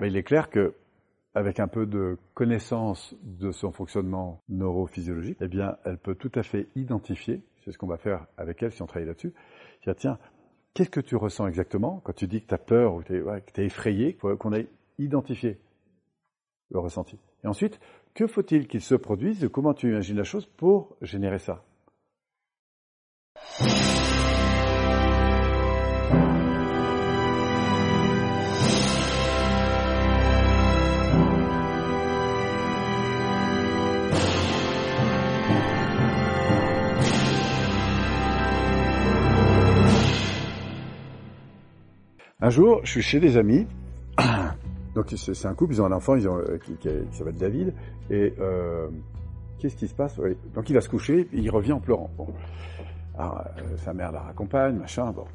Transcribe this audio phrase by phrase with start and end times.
[0.00, 0.72] Ben, il est clair que
[1.34, 6.42] avec un peu de connaissance de son fonctionnement neurophysiologique, eh bien, elle peut tout à
[6.42, 9.34] fait identifier, c'est ce qu'on va faire avec elle si on travaille là-dessus,
[9.84, 10.18] dire, tiens,
[10.72, 13.60] qu'est-ce que tu ressens exactement quand tu dis que tu as peur ou que tu
[13.60, 14.68] es, effrayé, qu'on ait
[14.98, 15.58] identifié
[16.70, 17.18] le ressenti.
[17.44, 17.78] Et ensuite,
[18.14, 21.62] que faut-il qu'il se produise comment tu imagines la chose pour générer ça?
[42.50, 43.64] Un jour, je suis chez des amis.
[44.96, 46.76] Donc c'est un couple, ils ont un enfant, ils ont, euh, qui,
[47.12, 47.72] s'appelle David.
[48.10, 48.88] Et euh,
[49.60, 50.16] qu'est-ce qui se passe?
[50.52, 52.10] Donc il va se coucher, il revient en pleurant.
[52.18, 52.26] Bon.
[53.20, 53.24] Euh,
[53.76, 55.12] sa mère la raccompagne, machin.
[55.12, 55.26] Bon.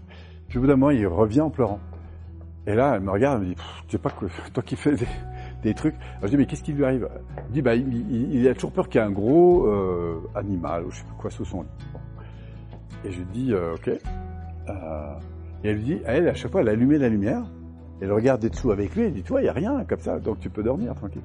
[0.50, 1.80] Puis au bout d'un moment, il revient en pleurant.
[2.68, 4.96] Et là, elle me regarde, elle me dit, tu sais pas que toi qui fais
[5.64, 5.96] des, trucs.
[6.18, 7.08] Alors je dis, mais qu'est-ce qui lui arrive?
[7.38, 9.70] Elle dit, bah, il, a toujours peur qu'il y ait un gros
[10.36, 11.70] animal, ou je sais pas quoi, sous son lit.
[13.06, 13.90] Et je dis, ok.
[15.66, 17.42] Et elle lui dit, elle, à chaque fois, elle allumait la lumière,
[18.00, 20.40] elle regarde dessous avec lui, elle dit, toi, il n'y a rien comme ça, donc
[20.40, 21.24] tu peux dormir tranquille.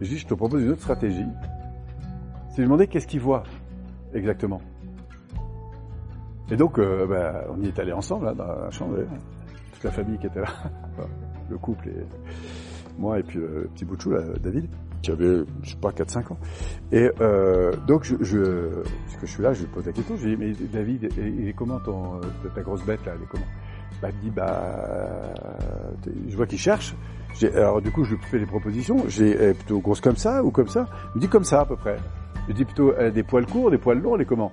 [0.00, 1.24] Je dis, je te propose une autre stratégie.
[2.50, 3.44] C'est lui demander qu'est-ce qu'il voit
[4.12, 4.60] exactement.
[6.50, 8.96] Et donc, euh, ben, on y est allé ensemble, là, dans la chambre,
[9.74, 10.48] toute la famille qui était là,
[11.48, 12.04] le couple et
[12.98, 14.68] moi et puis le petit bout de chou, David
[15.02, 16.38] qui avait, je sais pas, 4-5 ans.
[16.92, 20.16] Et euh, donc, je, je, parce que je suis là, je lui pose la question,
[20.16, 22.20] je lui dis, mais David, il est comment euh,
[22.54, 23.46] ta grosse bête là, elle est comment?
[24.02, 25.34] Bah, il me dit, bah,
[26.28, 26.94] je vois qu'il cherche.
[27.54, 29.04] Alors du coup, je lui fais des propositions.
[29.08, 30.86] J'ai plutôt grosse comme ça ou comme ça?
[31.14, 31.96] Il me dit comme ça à peu près.
[32.48, 34.52] Je dis plutôt des poils courts, des poils longs, elle est comment?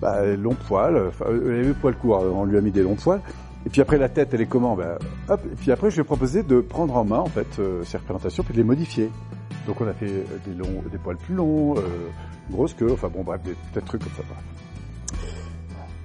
[0.00, 1.08] Bah, longs poils.
[1.08, 2.24] Enfin, avait poils courts.
[2.34, 3.20] On lui a mis des longs poils.
[3.66, 4.76] Et puis après la tête, elle est comment?
[4.76, 5.40] Ben, hop.
[5.50, 7.96] Et puis après, je lui ai proposé de prendre en main en fait euh, ces
[7.96, 9.10] représentations puis de les modifier.
[9.66, 11.80] Donc on a fait euh, des, longs, des poils plus longs, euh,
[12.50, 14.22] grosse queue, enfin bon bref, des, trucs comme ça.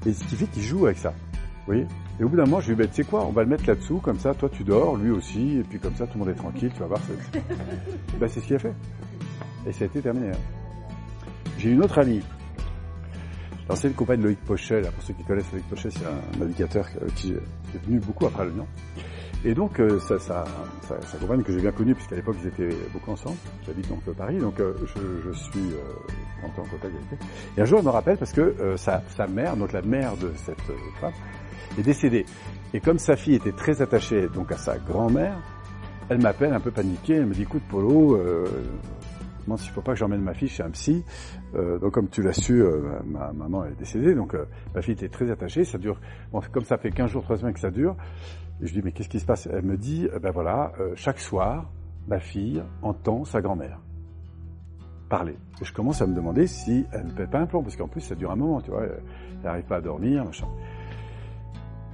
[0.05, 1.09] Et ce qui fait qu'il joue avec ça.
[1.09, 1.85] Vous voyez
[2.19, 3.43] Et au bout d'un moment, je lui ai dit, bah, tu sais quoi, on va
[3.43, 6.17] le mettre là-dessous, comme ça, toi tu dors, lui aussi, et puis comme ça, tout
[6.17, 7.01] le monde est tranquille, tu vas voir.
[8.19, 8.73] ben, c'est ce qu'il a fait.
[9.67, 10.29] Et ça a été terminé.
[10.29, 10.39] Hein.
[11.57, 12.21] J'ai une autre amie.
[13.67, 17.33] L'ancienne compagne Loïc Pochet, là, pour ceux qui connaissent Loïc Pochet, c'est un navigateur qui,
[17.33, 18.51] est venu beaucoup après le
[19.45, 20.43] et donc, euh, ça, ça,
[20.81, 24.13] sa compagne que j'ai bien connue, puisqu'à l'époque ils étaient beaucoup ensemble, j'habite donc à
[24.13, 27.17] Paris, donc euh, je, je, suis euh, en contact avec elle.
[27.57, 30.17] Et un jour, elle me rappelle parce que euh, sa, sa, mère, donc la mère
[30.17, 30.61] de cette
[30.99, 31.13] femme,
[31.77, 32.25] est décédée.
[32.73, 35.37] Et comme sa fille était très attachée donc à sa grand-mère,
[36.09, 38.19] elle m'appelle un peu paniquée, elle me dit, écoute Polo,
[39.47, 41.03] euh, il s'il faut pas que j'emmène ma fille chez un psy.
[41.55, 44.93] Euh, donc comme tu l'as su, euh, ma maman est décédée, donc euh, ma fille
[44.93, 45.63] était très attachée.
[45.63, 45.99] Ça dure,
[46.51, 47.95] comme ça fait 15 jours, 3 semaines que ça dure.
[48.61, 49.47] Et je dis mais qu'est-ce qui se passe?
[49.51, 51.71] Elle me dit, ben voilà, chaque soir,
[52.07, 53.79] ma fille entend sa grand-mère
[55.09, 55.37] parler.
[55.61, 58.01] Je commence à me demander si elle ne pète pas un plomb, parce qu'en plus
[58.01, 59.01] ça dure un moment, tu vois, elle
[59.43, 60.47] n'arrive pas à dormir, machin.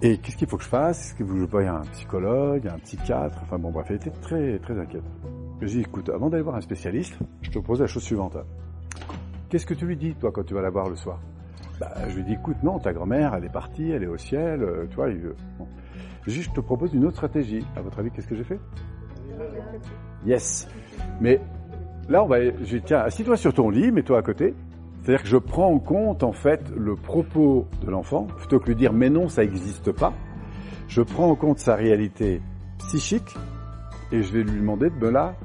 [0.01, 0.99] Et qu'est-ce qu'il faut que je fasse?
[1.05, 3.39] Est-ce que vous voyez un psychologue, un psychiatre?
[3.41, 5.03] Enfin bon, bref, elle était très très inquiète.
[5.61, 8.37] Je dis, écoute, avant d'aller voir un spécialiste, je te propose la chose suivante.
[9.49, 11.19] Qu'est-ce que tu lui dis, toi, quand tu vas la voir le soir?
[11.79, 14.63] Bah, Je lui dis, écoute, non, ta grand-mère, elle est partie, elle est au ciel,
[14.63, 15.35] euh, tu vois, il veut...
[16.27, 17.65] Je dis, je te propose une autre stratégie.
[17.75, 18.59] À votre avis, qu'est-ce que j'ai fait?
[20.25, 20.67] Yes.
[21.21, 21.39] Mais
[22.09, 22.43] là, on va...
[22.43, 24.53] Je dis, tiens, assis-toi sur ton lit, mets-toi à côté.
[25.01, 28.75] C'est-à-dire que je prends en compte, en fait, le propos de l'enfant, plutôt que lui
[28.75, 30.13] dire, mais non, ça n'existe pas.
[30.87, 32.41] Je prends en compte sa réalité
[32.79, 33.35] psychique,
[34.11, 35.35] et je vais lui demander de me la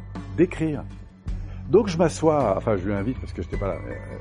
[0.40, 0.82] décrire.
[1.68, 3.76] Donc je m'assois, enfin je lui invite parce que je n'étais pas là,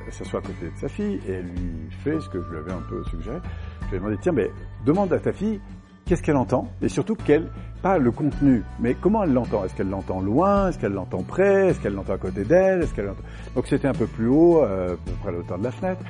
[0.06, 2.58] elle s'assoit à côté de sa fille et elle lui fait ce que je lui
[2.58, 3.38] avais un peu suggéré.
[3.84, 4.52] Je lui ai demandé, tiens, mais
[4.86, 5.60] demande à ta fille
[6.06, 6.68] qu'est-ce qu'elle entend?
[6.82, 7.50] Et surtout quel,
[7.82, 9.64] pas le contenu, mais comment elle l'entend?
[9.64, 10.70] Est-ce qu'elle l'entend loin?
[10.70, 11.70] Est-ce qu'elle l'entend près?
[11.70, 12.82] Est-ce qu'elle l'entend à côté d'elle?
[12.82, 13.14] Est-ce qu'elle.
[13.56, 15.72] Donc c'était un peu plus haut, euh, à peu près à la hauteur de la
[15.72, 16.02] fenêtre.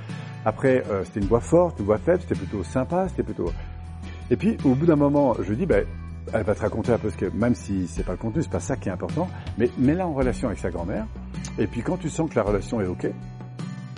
[0.46, 3.52] Après, euh, c'était une voix forte, une voix faible, c'était plutôt sympa, c'était plutôt...
[4.32, 5.86] Et puis, au bout d'un moment, je dis, ben,
[6.34, 8.52] elle va te raconter un peu ce que, même si c'est pas le contenu, c'est
[8.52, 9.28] pas ça qui est important,
[9.58, 11.06] mais mets-la en relation avec sa grand-mère.
[11.58, 13.08] Et puis quand tu sens que la relation est ok,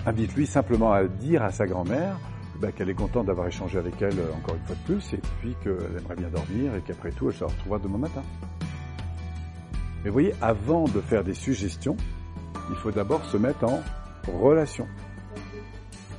[0.06, 2.18] invite-lui simplement à dire à sa grand-mère
[2.60, 5.19] bah, qu'elle est contente d'avoir échangé avec elle euh, encore une fois de plus, et
[5.39, 8.24] puis qu'elle aimerait bien dormir, et qu'après tout, elle se retrouvera demain matin.
[10.04, 11.98] Mais vous voyez, avant de faire des suggestions,
[12.69, 13.81] il faut d'abord se mettre en
[14.39, 14.88] relation,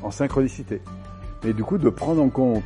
[0.02, 0.82] en synchronicité.
[1.44, 2.64] Et du coup, de prendre en compte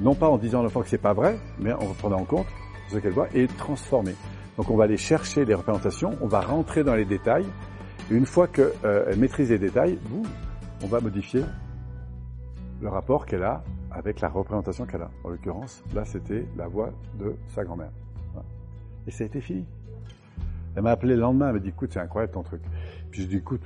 [0.00, 2.46] non pas en disant à l'enfant que c'est pas vrai, mais en prenant en compte
[2.88, 4.14] ce qu'elle voit et transformer.
[4.56, 7.46] Donc on va aller chercher les représentations, on va rentrer dans les détails.
[8.10, 10.24] Et une fois qu'elle euh, maîtrise les détails, boum,
[10.82, 11.44] on va modifier
[12.80, 15.10] le rapport qu'elle a avec la représentation qu'elle a.
[15.22, 17.90] En l'occurrence, là, c'était la voix de sa grand-mère.
[19.06, 19.64] Et ça a été fini.
[20.76, 22.62] Elle m'a appelé le lendemain, elle m'a dit, écoute, c'est incroyable ton truc.
[23.10, 23.62] Puis je dis, écoute,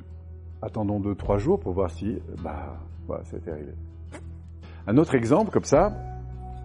[0.60, 3.72] attendons deux, trois jours pour voir si, bah, voilà, ça a été réglé.
[4.86, 5.92] Un autre exemple comme ça,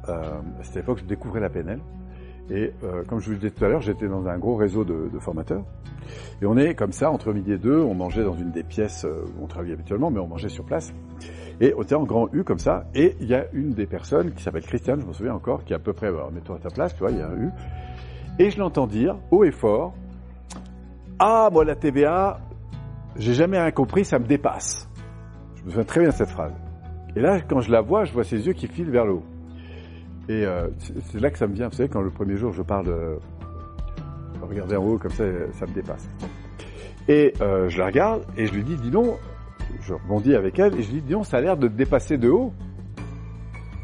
[0.10, 1.80] euh, à cette époque, je découvrais la PNL.
[2.50, 4.84] Et euh, comme je vous le disais tout à l'heure, j'étais dans un gros réseau
[4.84, 5.64] de, de, formateurs.
[6.42, 9.06] Et on est comme ça, entre midi et deux, on mangeait dans une des pièces
[9.06, 10.94] euh, où on travaillait habituellement, mais on mangeait sur place.
[11.62, 12.86] Et on était en grand U comme ça.
[12.96, 15.72] Et il y a une des personnes qui s'appelle Christiane, je me souviens encore, qui
[15.72, 17.38] est à peu près, alors, mets-toi à ta place, tu vois, il y a un
[17.38, 17.50] U.
[18.40, 19.94] Et je l'entends dire, haut et fort,
[21.20, 22.40] Ah, moi la TVA,
[23.16, 24.90] j'ai jamais rien compris, ça me dépasse.
[25.56, 26.54] Je me souviens très bien de cette phrase.
[27.16, 29.24] Et là, quand je la vois, je vois ses yeux qui filent vers le haut.
[30.30, 30.70] Et euh,
[31.12, 33.18] c'est là que ça me vient, vous savez, quand le premier jour je parle de
[34.42, 36.08] regarder en haut comme ça, ça me dépasse.
[37.08, 39.18] Et euh, je la regarde et je lui dis, dis donc,
[39.82, 41.74] je rebondis avec elle et je lui dis, dis donc, ça a l'air de te
[41.74, 42.54] dépasser de haut.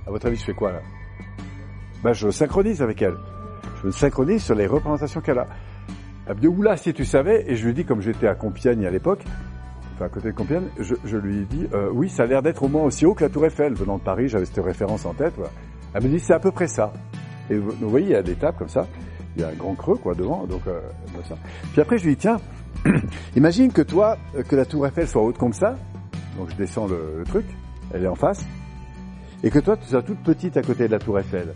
[0.07, 0.81] À votre avis, je fais quoi là?
[2.03, 3.15] Ben, je synchronise avec elle.
[3.81, 5.47] Je me synchronise sur les représentations qu'elle a.
[6.27, 8.85] Elle me dit, oula, si tu savais, et je lui dis, comme j'étais à Compiègne
[8.85, 9.23] à l'époque,
[9.95, 12.63] enfin à côté de Compiègne, je, je lui dis, euh, oui, ça a l'air d'être
[12.63, 13.73] au moins aussi haut que la Tour Eiffel.
[13.73, 15.33] Venant de Paris, j'avais cette référence en tête.
[15.35, 15.51] Voilà.
[15.93, 16.91] Elle me dit c'est à peu près ça.
[17.49, 18.87] Et vous, voyez, il y a des tables comme ça,
[19.35, 20.81] il y a un grand creux quoi devant, donc euh,
[21.27, 21.35] ça.
[21.71, 22.39] Puis après je lui dis tiens,
[23.35, 25.75] imagine que toi, que la tour Eiffel soit haute comme ça,
[26.37, 27.45] donc je descends le, le truc,
[27.93, 28.45] elle est en face,
[29.43, 31.53] et que toi tu sois toute petite à côté de la tour Eiffel.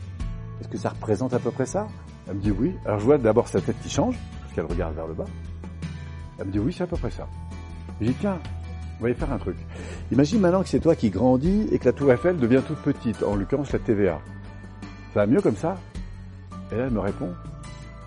[0.60, 1.88] Est-ce que ça représente à peu près ça?
[2.28, 2.74] Elle me dit oui.
[2.86, 5.26] Alors je vois d'abord sa tête qui change, parce qu'elle regarde vers le bas.
[6.40, 7.28] Elle me dit oui, c'est à peu près ça.
[8.00, 8.40] Je dis tiens,
[9.04, 9.58] va y faire un truc.
[10.12, 13.22] Imagine maintenant que c'est toi qui grandis et que la tour Eiffel devient toute petite,
[13.22, 14.20] en l'occurrence la TVA.
[15.14, 15.78] Ça va mieux comme ça?
[16.72, 17.30] Et là, elle me répond,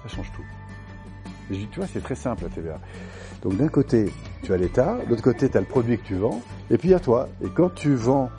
[0.02, 0.42] ça change tout.
[1.50, 2.80] Et je dis, tu vois, c'est très simple la TVA.
[3.42, 4.12] Donc d'un côté,
[4.42, 6.40] tu as l'État, de l'autre côté, tu as le produit que tu vends,
[6.70, 7.28] et puis il y a toi.
[7.44, 8.30] Et quand tu vends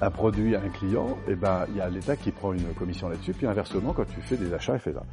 [0.00, 3.08] un produit à un client, eh ben, il y a l'État qui prend une commission
[3.08, 5.04] là-dessus, puis inversement, quand tu fais des achats, il fait ça.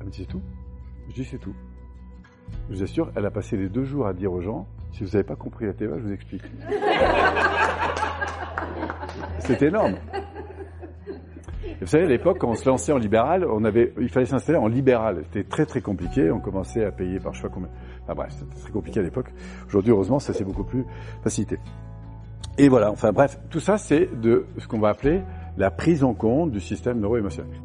[0.00, 0.42] Elle me dit, c'est tout?
[1.08, 1.54] Je dis, c'est tout.
[2.70, 5.10] Je vous assure, elle a passé les deux jours à dire aux gens, si vous
[5.10, 6.42] n'avez pas compris la TVA, je vous explique.
[9.40, 9.94] C'est énorme.
[11.80, 13.46] Vous savez, à l'époque, quand on se lançait en libéral,
[14.00, 15.22] il fallait s'installer en libéral.
[15.24, 16.30] C'était très très compliqué.
[16.30, 17.68] On commençait à payer par pas combien.
[18.02, 19.32] Enfin bref, c'était très compliqué à l'époque.
[19.68, 20.84] Aujourd'hui, heureusement, ça s'est beaucoup plus
[21.22, 21.58] facilité.
[22.58, 22.90] Et voilà.
[22.90, 25.22] Enfin bref, tout ça, c'est de ce qu'on va appeler
[25.56, 27.60] la prise en compte du système neuro-émotionnel.